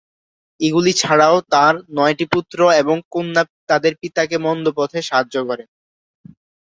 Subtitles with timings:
[0.59, 5.63] এগুলি ছাড়াও তাঁর নয়টি পুত্র এবং কন্যা তাদের পিতাকে মন্দ পথে সাহায্য করে।